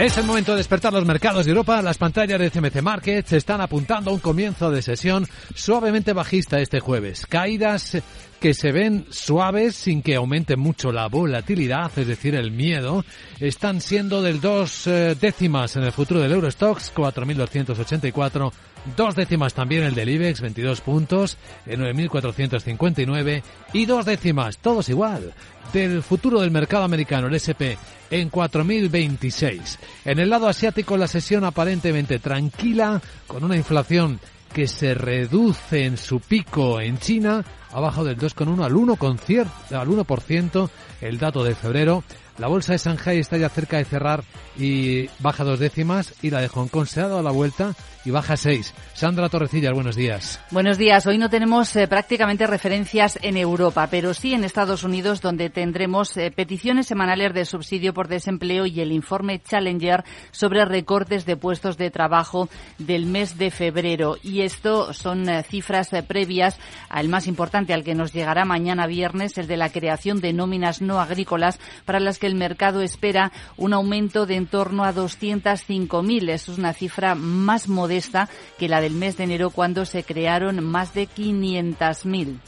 [0.00, 1.82] Es el momento de despertar los mercados de Europa.
[1.82, 6.80] Las pantallas de CMC Markets están apuntando a un comienzo de sesión suavemente bajista este
[6.80, 7.26] jueves.
[7.26, 7.98] Caídas
[8.40, 13.04] que se ven suaves sin que aumente mucho la volatilidad, es decir, el miedo,
[13.40, 18.52] están siendo del dos eh, décimas en el futuro del Eurostox, 4.284,
[18.96, 21.36] dos décimas también el del IBEX, 22 puntos,
[21.66, 23.42] en 9.459,
[23.74, 25.34] y dos décimas, todos igual,
[25.74, 27.76] del futuro del mercado americano, el SP,
[28.10, 29.78] en 4.026.
[30.04, 34.20] En el lado asiático la sesión aparentemente tranquila, con una inflación
[34.52, 40.70] que se reduce en su pico en China, abajo del 2,1 al 1%, al 1%
[41.00, 42.02] el dato de febrero.
[42.40, 44.24] La bolsa de Shanghai está ya cerca de cerrar
[44.56, 48.10] y baja dos décimas y la de Hong Kong se ha dado la vuelta y
[48.10, 48.72] baja seis.
[48.94, 50.40] Sandra Torrecilla, buenos días.
[50.50, 51.06] Buenos días.
[51.06, 56.16] Hoy no tenemos eh, prácticamente referencias en Europa, pero sí en Estados Unidos, donde tendremos
[56.16, 61.76] eh, peticiones semanales de subsidio por desempleo y el informe Challenger sobre recortes de puestos
[61.76, 64.16] de trabajo del mes de febrero.
[64.22, 69.36] Y esto son eh, cifras previas al más importante, al que nos llegará mañana viernes,
[69.36, 73.74] el de la creación de nóminas no agrícolas, para las que el mercado espera un
[73.74, 76.30] aumento de en torno a 205.000.
[76.30, 78.28] Es una cifra más modesta
[78.58, 82.38] que la del mes de enero cuando se crearon más de 500.000.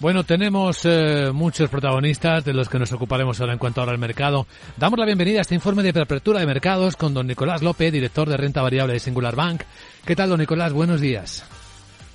[0.00, 3.98] Bueno, tenemos eh, muchos protagonistas de los que nos ocuparemos ahora en cuanto ahora al
[3.98, 4.46] mercado.
[4.78, 8.26] Damos la bienvenida a este informe de apertura de mercados con don Nicolás López, director
[8.28, 9.62] de renta variable de Singular Bank.
[10.06, 10.72] ¿Qué tal, don Nicolás?
[10.72, 11.44] Buenos días.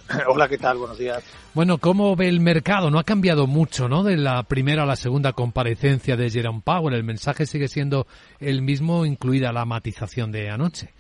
[0.27, 0.77] Hola, ¿qué tal?
[0.77, 1.23] Buenos días.
[1.53, 2.91] Bueno, ¿cómo ve el mercado?
[2.91, 4.03] No ha cambiado mucho, ¿no?
[4.03, 6.95] De la primera a la segunda comparecencia de Jerome Powell.
[6.95, 8.07] El mensaje sigue siendo
[8.39, 10.93] el mismo, incluida la matización de anoche.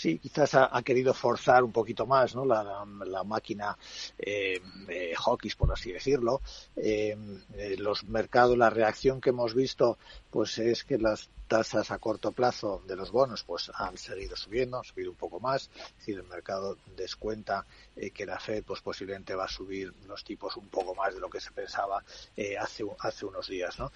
[0.00, 2.46] Sí, quizás ha, querido forzar un poquito más ¿no?
[2.46, 3.76] la, máquina
[4.18, 4.58] eh,
[5.14, 6.40] hockey, por así decirlo.
[6.74, 7.14] Eh,
[7.52, 9.98] eh, los mercados, la reacción que hemos visto,
[10.30, 14.78] pues es que las tasas a corto plazo de los bonos pues han seguido subiendo,
[14.78, 17.66] han subido un poco más, es decir, el mercado descuenta
[18.14, 21.28] que la Fed pues posiblemente va a subir los tipos un poco más de lo
[21.28, 22.02] que se pensaba
[22.58, 23.92] hace, hace unos días, ¿no?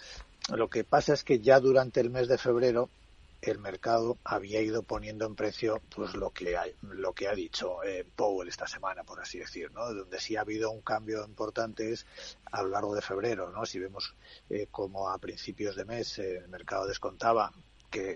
[0.54, 2.90] Lo que pasa es que ya durante el mes de febrero
[3.44, 7.82] el mercado había ido poniendo en precio pues lo que ha, lo que ha dicho
[7.82, 9.92] eh, Powell esta semana, por así decir, ¿no?
[9.92, 12.06] Donde sí ha habido un cambio importante es
[12.50, 13.66] a lo largo de febrero, ¿no?
[13.66, 14.14] Si vemos
[14.48, 17.52] eh, como a principios de mes eh, el mercado descontaba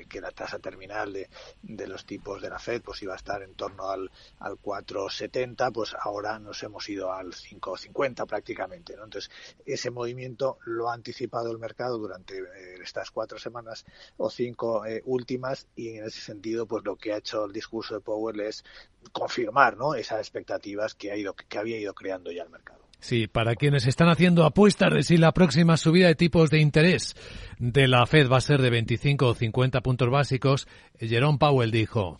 [0.08, 1.28] que, la tasa terminal de,
[1.62, 5.72] de, los tipos de la Fed pues iba a estar en torno al, al 4,70,
[5.72, 8.96] pues ahora nos hemos ido al 5,50 prácticamente.
[8.96, 9.04] ¿no?
[9.04, 9.30] Entonces,
[9.64, 13.84] ese movimiento lo ha anticipado el mercado durante eh, estas cuatro semanas
[14.16, 17.94] o cinco eh, últimas y en ese sentido, pues lo que ha hecho el discurso
[17.94, 18.64] de Powell es
[19.12, 19.94] confirmar ¿no?
[19.94, 22.77] esas expectativas que, ha ido, que había ido creando ya el mercado.
[23.00, 27.14] Sí, para quienes están haciendo apuestas de si la próxima subida de tipos de interés
[27.58, 30.66] de la Fed va a ser de 25 o 50 puntos básicos,
[30.98, 32.18] Jerome Powell dijo.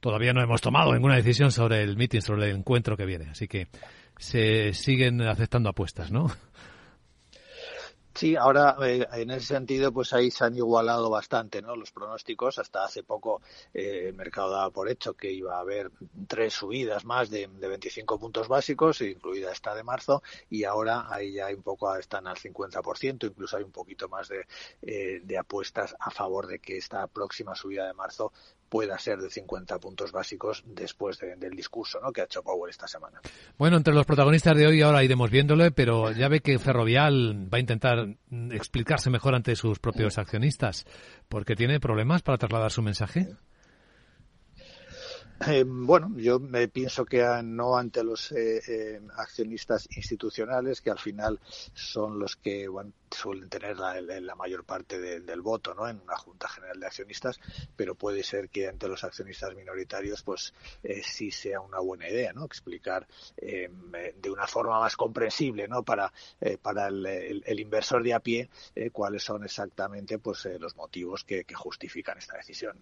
[0.00, 3.48] Todavía no hemos tomado ninguna decisión sobre el meeting, sobre el encuentro que viene, así
[3.48, 3.68] que
[4.18, 6.30] se siguen aceptando apuestas, ¿no?
[8.14, 11.74] Sí, ahora eh, en ese sentido, pues ahí se han igualado bastante, ¿no?
[11.74, 12.58] Los pronósticos.
[12.58, 13.42] Hasta hace poco
[13.72, 15.90] eh, el mercado daba por hecho que iba a haber
[16.28, 21.32] tres subidas más de, de 25 puntos básicos, incluida esta de marzo, y ahora ahí
[21.32, 24.46] ya un poco están al 50%, incluso hay un poquito más de,
[24.82, 28.32] eh, de apuestas a favor de que esta próxima subida de marzo
[28.74, 32.12] pueda ser de 50 puntos básicos después del discurso ¿no?
[32.12, 33.20] que ha hecho Powell esta semana.
[33.56, 37.58] Bueno, entre los protagonistas de hoy ahora iremos viéndole, pero ya ve que Ferrovial va
[37.58, 38.03] a intentar
[38.50, 40.86] explicarse mejor ante sus propios accionistas,
[41.28, 43.28] porque tiene problemas para trasladar su mensaje.
[45.46, 50.98] Eh, bueno, yo me pienso que no ante los eh, eh, accionistas institucionales, que al
[50.98, 51.40] final
[51.74, 52.68] son los que
[53.14, 55.88] suelen tener la, mayor parte del voto ¿no?
[55.88, 57.40] en una Junta General de Accionistas,
[57.76, 60.52] pero puede ser que ante los accionistas minoritarios pues
[61.02, 62.44] sí sea una buena idea ¿no?
[62.44, 63.06] explicar
[63.36, 65.82] de una forma más comprensible ¿no?
[65.82, 66.12] para,
[66.62, 68.50] para el, inversor de a pie
[68.92, 72.76] cuáles son exactamente pues los motivos que, justifican esta decisión.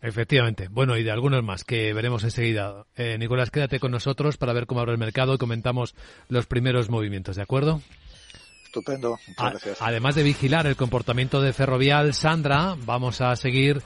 [0.00, 0.68] Efectivamente.
[0.68, 2.86] Bueno, y de algunos más que veremos enseguida.
[2.96, 5.94] Eh, Nicolás, quédate con nosotros para ver cómo abre el mercado y comentamos
[6.28, 7.80] los primeros movimientos, ¿de acuerdo?
[8.68, 9.18] Estupendo.
[9.26, 9.78] Muchas gracias.
[9.80, 13.82] Además de vigilar el comportamiento de Ferrovial, Sandra, vamos a seguir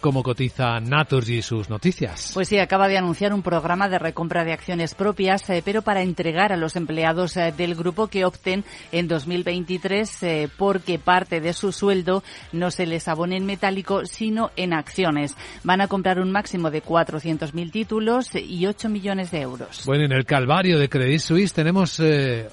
[0.00, 2.30] cómo cotiza Naturgy sus noticias.
[2.34, 6.02] Pues sí, acaba de anunciar un programa de recompra de acciones propias, eh, pero para
[6.02, 11.52] entregar a los empleados eh, del grupo que opten en 2023 eh, porque parte de
[11.52, 12.22] su sueldo
[12.52, 15.34] no se les abone en metálico, sino en acciones.
[15.64, 19.82] Van a comprar un máximo de 400.000 títulos y 8 millones de euros.
[19.86, 22.00] Bueno, en el calvario de Credit Suisse tenemos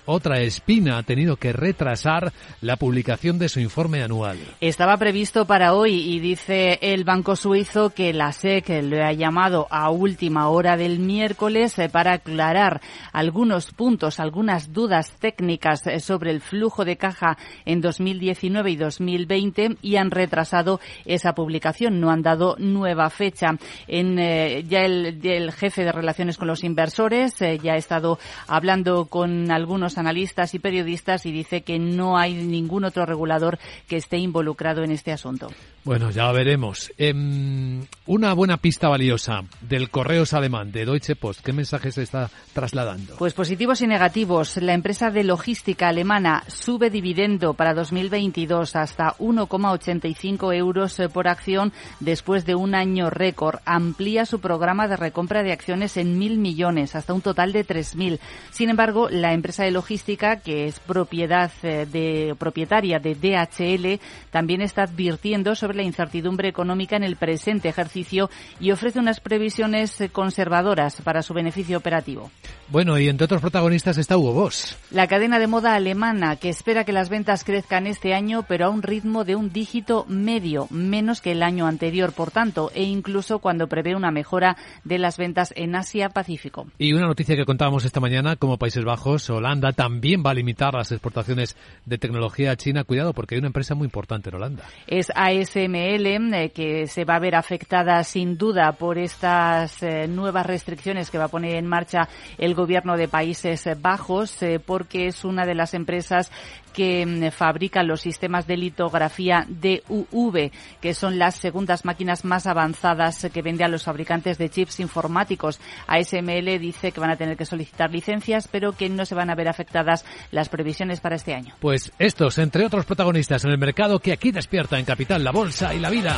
[0.05, 0.97] otra espina.
[0.97, 2.31] Ha tenido que retrasar
[2.61, 4.37] la publicación de su informe anual.
[4.61, 9.67] Estaba previsto para hoy y dice el Banco Suizo que la SEC le ha llamado
[9.69, 12.81] a última hora del miércoles eh, para aclarar
[13.11, 19.77] algunos puntos, algunas dudas técnicas eh, sobre el flujo de caja en 2019 y 2020
[19.81, 21.99] y han retrasado esa publicación.
[21.99, 23.57] No han dado nueva fecha.
[23.87, 29.51] En, eh, ya el, jefe de relaciones con los inversores ya ha estado hablando con
[29.51, 34.83] algunos analistas y periodistas y dice que no hay ningún otro regulador que esté involucrado
[34.83, 35.47] en este asunto.
[35.83, 36.93] Bueno, ya veremos.
[37.23, 41.39] Em, una buena pista valiosa del Correos alemán de Deutsche Post.
[41.41, 43.15] ¿Qué mensaje se está trasladando?
[43.17, 44.57] Pues positivos y negativos.
[44.57, 51.71] La empresa de logística alemana sube dividendo para 2022 hasta 1,85 euros eh, por acción
[52.01, 53.59] después de un año récord.
[53.65, 58.19] Amplía su programa de recompra de acciones en mil millones, hasta un total de 3.000.
[58.51, 64.61] Sin embargo, la empresa de logística, que es propiedad eh, de propietaria de DHL, también
[64.61, 68.29] está advirtiendo sobre la incertidumbre económica en el presente ejercicio
[68.59, 72.31] y ofrece unas previsiones conservadoras para su beneficio operativo.
[72.69, 74.77] Bueno, y entre otros protagonistas está Hugo Boss.
[74.89, 78.69] La cadena de moda alemana que espera que las ventas crezcan este año, pero a
[78.69, 83.39] un ritmo de un dígito medio, menos que el año anterior, por tanto, e incluso
[83.39, 86.67] cuando prevé una mejora de las ventas en Asia-Pacífico.
[86.77, 90.73] Y una noticia que contábamos esta mañana, como Países Bajos, Holanda también va a limitar
[90.73, 91.55] las exportaciones
[91.85, 92.83] de tecnología a China.
[92.83, 94.63] Cuidado, porque hay una empresa muy importante en Holanda.
[94.87, 100.45] Es ASML, eh, que se va a ver afectada sin duda por estas eh, nuevas
[100.45, 102.07] restricciones que va a poner en marcha
[102.37, 106.31] el gobierno de Países Bajos, eh, porque es una de las empresas
[106.73, 110.51] que mm, fabrica los sistemas de litografía DUV,
[110.81, 115.59] que son las segundas máquinas más avanzadas que vende a los fabricantes de chips informáticos.
[115.87, 119.35] ASML dice que van a tener que solicitar licencias, pero que no se van a
[119.35, 121.53] ver afectadas las previsiones para este año.
[121.59, 125.73] Pues estos, entre otros protagonistas en el mercado que aquí despierta en Capital, la Bolsa
[125.73, 126.17] y la Vida.